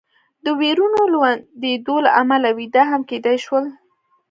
د 0.45 0.47
وېرونو 0.59 0.99
د 1.07 1.11
لوندېدو 1.13 1.95
له 2.05 2.11
امله 2.21 2.49
وي، 2.57 2.67
دا 2.75 2.83
هم 2.91 3.01
کېدای 3.09 3.37
شول. 3.45 3.65